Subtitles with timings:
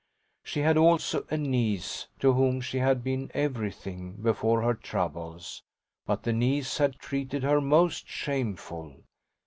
[0.43, 5.61] She had also a niece, to whom she had been everything before her troubles,
[6.07, 9.03] but the niece had treated her most shameful.